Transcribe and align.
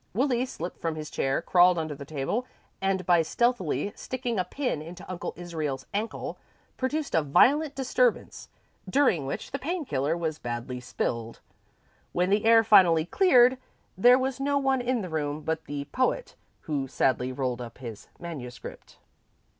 Willie 0.15 0.47
slipped 0.47 0.79
from 0.79 0.95
his 0.95 1.11
chair, 1.11 1.43
crawled 1.43 1.77
under 1.77 1.93
the 1.93 2.05
table, 2.05 2.47
and 2.81 3.05
by 3.05 3.21
stealthily 3.21 3.93
sticking 3.95 4.39
a 4.39 4.43
pin 4.43 4.81
into 4.81 5.07
Uncle 5.07 5.31
Israel's 5.35 5.85
ankle, 5.93 6.39
produced 6.75 7.13
a 7.13 7.21
violent 7.21 7.75
disturbance, 7.75 8.49
during 8.89 9.27
which 9.27 9.51
the 9.51 9.59
pain 9.59 9.85
killer 9.85 10.17
was 10.17 10.39
badly 10.39 10.79
spilled. 10.79 11.39
When 12.13 12.31
the 12.31 12.45
air 12.45 12.63
finally 12.63 13.05
cleared, 13.05 13.59
there 13.95 14.17
was 14.17 14.39
no 14.39 14.57
one 14.57 14.81
in 14.81 15.01
the 15.03 15.09
room 15.09 15.41
but 15.41 15.65
the 15.65 15.85
poet, 15.85 16.33
who 16.61 16.87
sadly 16.87 17.31
rolled 17.31 17.61
up 17.61 17.77
his 17.77 18.07
manuscript. 18.19 18.97